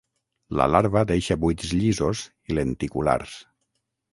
[0.59, 3.37] La larva deixa buits llisos i lenticulars.